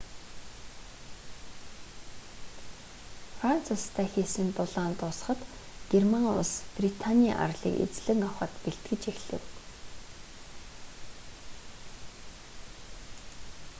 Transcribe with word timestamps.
франц 3.39 3.65
улстай 3.75 4.07
хийсэн 4.13 4.49
тулаан 4.57 4.91
дуусахад 4.99 5.39
герман 5.91 6.25
улс 6.37 6.51
британий 6.77 7.33
арлыг 7.45 7.73
эзлэн 7.85 8.19
авахад 8.29 8.51
бэлтгэж 8.63 9.01
эхлэв 9.11 9.43